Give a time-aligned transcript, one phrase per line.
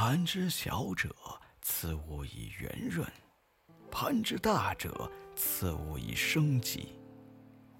[0.00, 1.12] 盘之小者，
[1.60, 3.04] 赐物以圆润；
[3.90, 6.94] 盘之大者，赐物以生机。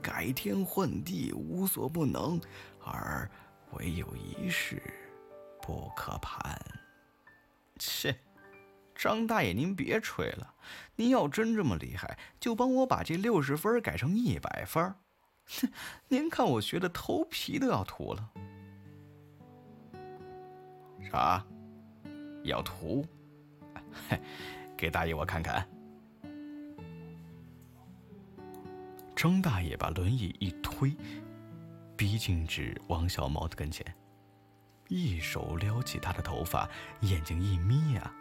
[0.03, 2.41] 改天换地，无所不能，
[2.85, 3.31] 而
[3.71, 4.83] 唯有一事
[5.63, 6.61] 不可盘。
[7.79, 8.19] 切，
[8.97, 10.55] 张大爷，您别吹了。
[10.97, 14.93] 您要真这么厉害，就帮我把这六十分改成一百分。
[15.47, 15.71] 哼，
[16.09, 18.33] 您看我学的头皮都要秃了。
[21.13, 21.47] 啥？
[22.45, 23.07] 要涂？
[24.77, 25.69] 给大爷我看看。
[29.17, 30.97] 张大爷把轮椅一推，
[31.97, 33.85] 逼近至王小毛的跟前，
[34.87, 36.69] 一手撩起他的头发，
[37.01, 38.13] 眼睛一眯呀，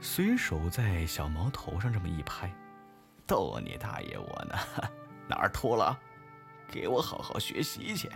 [0.00, 2.48] 随手在小毛头上这么一拍，
[3.26, 4.54] 逗你大爷我呢？
[5.28, 5.98] 哪儿秃了？
[6.68, 8.08] 给我好好学习去。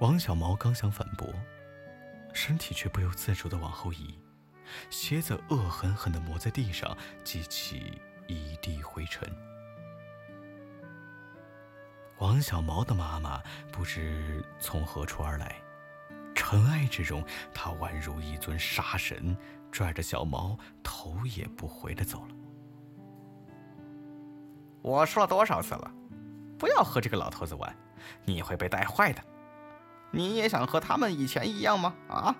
[0.00, 1.26] 王小毛刚想反驳，
[2.34, 4.18] 身体却不由自主的往后移，
[4.90, 6.94] 鞋子恶狠狠的磨在地上，
[7.24, 9.26] 激起一地灰尘。
[12.18, 15.56] 王小毛的妈妈不知从何处而来，
[16.34, 19.34] 尘埃之中，她宛如一尊杀神，
[19.72, 22.34] 拽着小毛头也不回的走了。
[24.82, 25.90] 我说了多少次了，
[26.58, 27.74] 不要和这个老头子玩，
[28.26, 29.22] 你会被带坏的。
[30.10, 31.94] 你也想和他们以前一样吗？
[32.08, 32.34] 啊！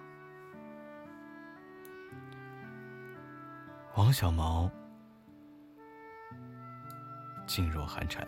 [3.97, 4.71] 王小毛
[7.47, 8.27] 噤若寒蝉，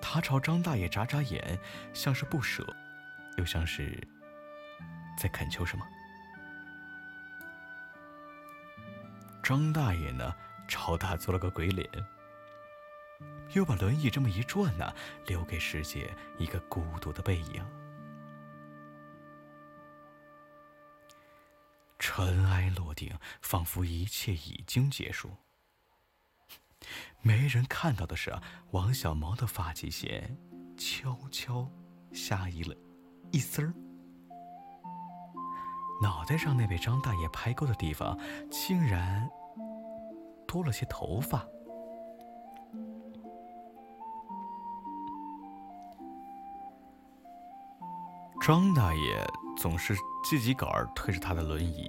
[0.00, 1.58] 他朝张大爷眨眨眼，
[1.92, 2.64] 像是不舍，
[3.36, 4.00] 又像是
[5.18, 5.84] 在恳求什么。
[9.42, 10.34] 张大爷呢，
[10.68, 11.88] 朝他做了个鬼脸。
[13.52, 14.92] 又把轮椅这么一转呢，
[15.26, 17.64] 留给世界一个孤独的背影。
[21.98, 25.30] 尘埃落定，仿佛一切已经结束。
[27.22, 28.38] 没人看到的是，
[28.72, 30.36] 王小毛的发际线
[30.76, 31.70] 悄悄
[32.12, 32.76] 下移了
[33.32, 33.72] 一丝儿，
[36.02, 38.18] 脑袋上那被张大爷拍过的地方，
[38.50, 39.26] 竟然
[40.46, 41.48] 多了些头发。
[48.46, 51.88] 张大爷总是自己个儿推着他的轮椅，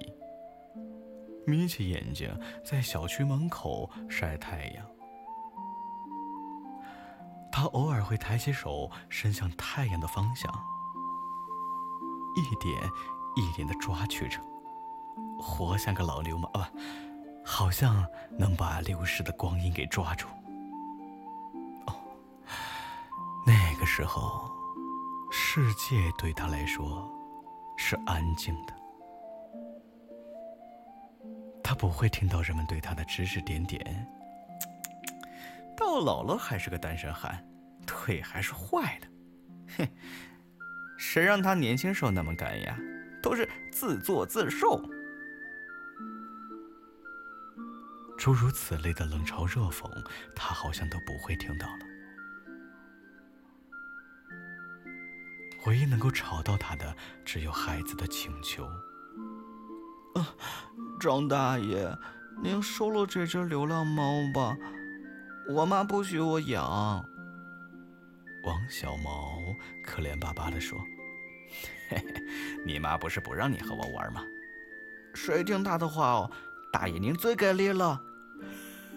[1.45, 2.33] 眯起眼睛
[2.63, 4.85] 在小区门口晒太阳。
[7.51, 10.49] 他偶尔会抬起手伸向太阳的方向，
[12.37, 12.73] 一点
[13.35, 14.39] 一点的抓取着，
[15.37, 16.71] 活像个老流氓啊！
[17.43, 18.07] 好像
[18.39, 20.25] 能把流逝的光阴给抓住。
[21.87, 21.93] 哦，
[23.45, 24.54] 那个时候。
[25.57, 27.09] 世界对他来说
[27.77, 28.73] 是安静的，
[31.63, 34.05] 他不会听到人们对他的指指点点。
[35.77, 37.41] 到老了还是个单身汉，
[37.87, 39.07] 腿还是坏的，
[39.77, 39.87] 哼！
[40.97, 42.77] 谁让他年轻时候那么干呀？
[43.23, 44.83] 都是自作自受。
[48.17, 49.89] 诸如此类的冷嘲热讽，
[50.35, 51.94] 他好像都不会听到了。
[55.65, 58.65] 唯一能够吵到他的，只有孩子的请求。
[60.13, 60.27] 啊，
[60.99, 61.91] 张大爷，
[62.41, 64.03] 您收了这只流浪猫
[64.33, 64.55] 吧，
[65.49, 67.03] 我妈不许我养。
[68.43, 69.41] 王小毛
[69.83, 70.79] 可怜巴巴地说
[71.89, 72.13] ：“嘿嘿，
[72.65, 74.21] 你妈不是不让你和我玩吗？
[75.15, 76.31] 谁听她的话哦？
[76.71, 77.99] 大爷您最给力了。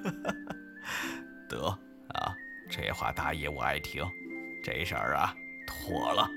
[1.48, 1.66] 得
[2.10, 2.36] 啊，
[2.68, 4.04] 这话大爷我爱听。
[4.62, 5.34] 这事儿啊，
[5.66, 6.28] 妥了。”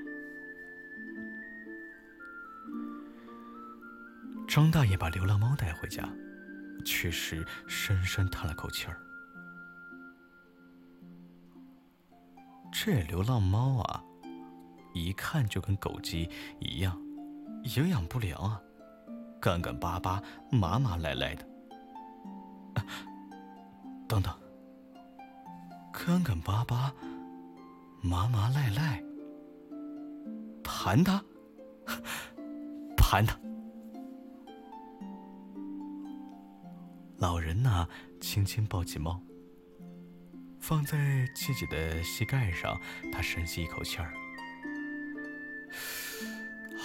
[4.54, 6.06] 张大爷把流浪猫带回家，
[6.84, 9.00] 确实深深叹了口气儿。
[12.70, 14.04] 这流浪猫啊，
[14.92, 16.28] 一看就跟狗鸡
[16.60, 16.94] 一样，
[17.64, 18.60] 营养不良啊，
[19.40, 21.48] 干干巴巴、麻麻赖赖的。
[24.06, 24.38] 等等，
[25.94, 26.92] 干干巴巴、
[28.02, 29.02] 麻麻赖赖，
[30.62, 31.24] 盘它，
[32.98, 33.34] 盘它。
[37.22, 37.88] 老人呢，
[38.20, 39.22] 轻轻抱起猫，
[40.60, 42.76] 放在自己的膝盖上。
[43.12, 44.12] 他深吸一口气儿，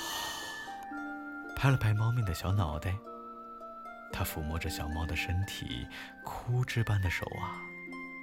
[1.57, 2.95] 拍了拍猫咪的小脑袋。
[4.13, 5.87] 他抚摸着小猫的身体，
[6.23, 7.57] 枯枝般的手啊，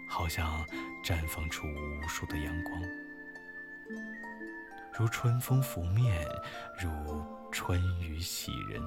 [0.08, 0.64] 好像
[1.04, 2.80] 绽放出无数的阳光，
[4.96, 6.24] 如春风拂面，
[6.80, 8.80] 如春雨洗人。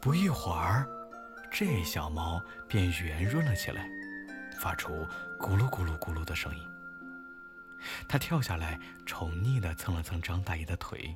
[0.00, 0.88] 不一会儿，
[1.50, 3.86] 这小猫便圆润了起来，
[4.58, 5.06] 发出
[5.38, 6.66] 咕噜咕噜咕噜的声音。
[8.08, 11.14] 它跳下来，宠溺地蹭了蹭张大爷的腿，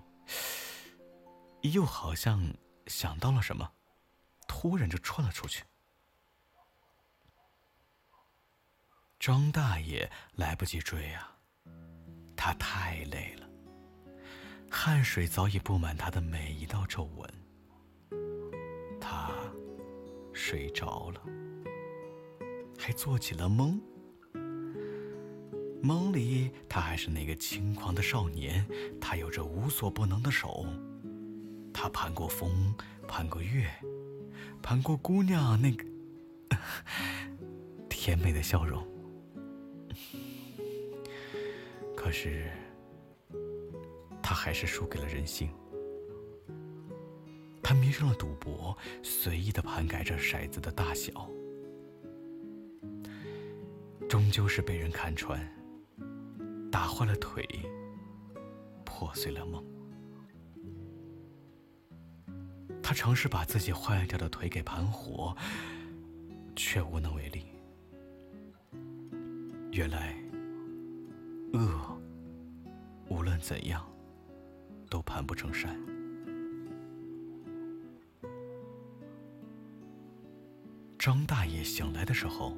[1.63, 2.43] 又好像
[2.87, 3.71] 想到了什么，
[4.47, 5.65] 突然就窜了出去。
[9.19, 11.35] 张大爷来不及追啊，
[12.37, 13.49] 他太累了，
[14.71, 17.44] 汗水早已布满他的每一道皱纹。
[20.47, 21.23] 睡着了，
[22.79, 23.81] 还做起了梦。
[25.81, 28.63] 梦里，他还是那个轻狂的少年，
[29.01, 30.67] 他有着无所不能的手，
[31.73, 32.75] 他攀过风，
[33.09, 33.71] 攀过月，
[34.63, 35.83] 攀过姑娘那个
[37.89, 38.87] 甜美的笑容。
[41.97, 42.51] 可是，
[44.23, 45.49] 他还是输给了人性。
[47.65, 51.31] 他迷上了赌博，随意的盘改着骰子的大小，
[54.07, 55.41] 终究是被人看穿，
[56.71, 57.43] 打坏了腿，
[58.85, 59.65] 破碎了梦。
[62.83, 65.35] 他尝试把自己坏掉的腿给盘活，
[66.55, 67.47] 却无能为力。
[69.73, 70.15] 原来，
[71.55, 71.99] 恶
[73.09, 73.83] 无论怎样，
[74.91, 75.94] 都盘不成山。
[81.05, 82.57] 张大爷醒来的时候，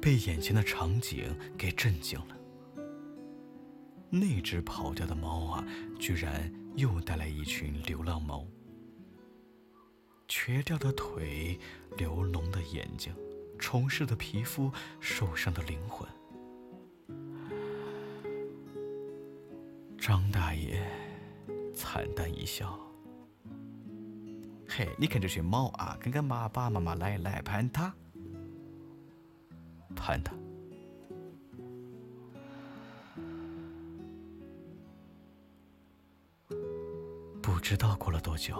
[0.00, 2.36] 被眼前的场景给震惊了。
[4.10, 5.64] 那只跑掉的猫啊，
[5.96, 8.44] 居然又带来一群流浪猫。
[10.26, 11.56] 瘸掉的腿，
[11.96, 13.14] 流脓的眼睛，
[13.60, 14.68] 虫噬的皮肤，
[14.98, 16.08] 受伤的灵魂。
[19.96, 20.84] 张大爷
[21.72, 22.76] 惨淡一笑。
[24.74, 27.92] 嘿，你看这群猫啊，跟跟爸爸妈妈来来盘它，
[29.94, 30.32] 盘它。
[37.42, 38.56] 不知道过了多久，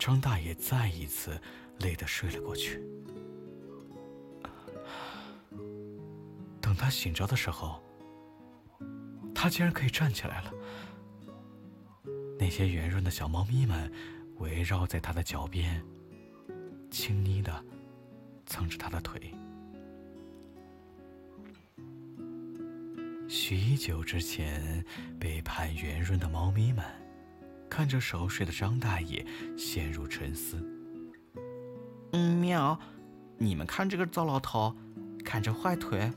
[0.00, 1.40] 张大爷再一次
[1.78, 2.82] 累得睡了过去。
[6.60, 7.80] 等他醒着的时候，
[9.32, 10.52] 他竟然可以站起来了。
[12.38, 13.90] 那些圆润的小猫咪们
[14.38, 15.82] 围绕在他的脚边，
[16.90, 17.64] 轻昵的
[18.46, 19.32] 蹭着他的腿。
[23.28, 24.84] 许久之前
[25.18, 26.84] 被判圆润的猫咪们，
[27.70, 29.24] 看着熟睡的张大爷，
[29.56, 30.62] 陷入沉思。
[32.40, 32.78] 喵，
[33.38, 34.76] 你们看这个糟老头，
[35.24, 36.12] 看着坏腿。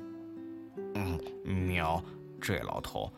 [0.96, 2.04] 嗯，喵，
[2.42, 3.10] 这老头，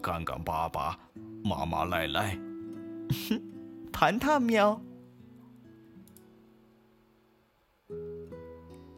[0.00, 0.96] 干干巴巴，
[1.42, 2.38] 麻麻赖赖。
[3.28, 3.40] 哼
[3.92, 4.80] 谈谈喵。